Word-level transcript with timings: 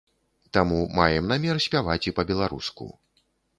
Таму 0.57 0.79
маем 0.99 1.29
намер 1.33 1.61
спяваць 1.67 2.01
і 2.09 2.15
па-беларуску. 2.21 2.91